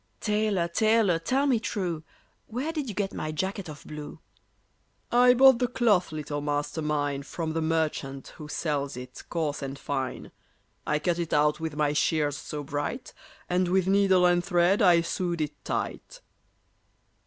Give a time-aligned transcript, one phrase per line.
[0.19, 2.01] "TAILOR, tailor, tell me true,
[2.47, 4.17] Where did you get my jacket of blue?"
[5.11, 9.77] "I bought the cloth, little Master mine, From the merchant who sells it, coarse and
[9.77, 10.31] fine.
[10.87, 13.13] I cut it out with my shears so bright,
[13.47, 16.21] And with needle and thread I sewed it tight."